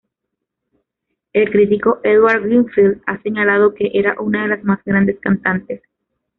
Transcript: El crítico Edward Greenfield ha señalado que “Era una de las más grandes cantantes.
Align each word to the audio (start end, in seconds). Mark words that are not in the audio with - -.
El 1.31 1.51
crítico 1.51 1.99
Edward 2.01 2.41
Greenfield 2.45 3.03
ha 3.05 3.21
señalado 3.21 3.75
que 3.75 3.91
“Era 3.93 4.19
una 4.19 4.41
de 4.41 4.47
las 4.47 4.63
más 4.63 4.83
grandes 4.83 5.19
cantantes. 5.19 5.83